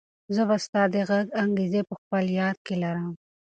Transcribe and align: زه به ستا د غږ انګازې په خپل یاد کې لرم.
زه 0.35 0.41
به 0.49 0.57
ستا 0.65 0.81
د 0.93 0.95
غږ 1.09 1.25
انګازې 1.41 1.81
په 1.89 1.95
خپل 2.01 2.25
یاد 2.39 2.57
کې 2.65 2.75
لرم. 2.83 3.09